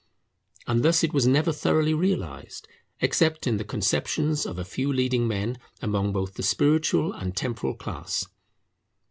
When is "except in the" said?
3.01-3.63